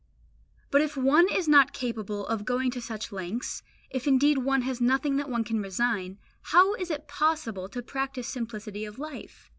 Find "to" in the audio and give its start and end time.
2.71-2.81, 7.69-7.83